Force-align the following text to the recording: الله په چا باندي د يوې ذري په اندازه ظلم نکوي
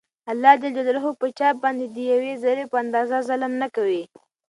الله 0.31 0.53
په 1.19 1.27
چا 1.39 1.49
باندي 1.61 1.87
د 1.91 1.97
يوې 2.11 2.33
ذري 2.43 2.65
په 2.71 2.77
اندازه 2.83 3.15
ظلم 3.27 3.53
نکوي 3.61 4.03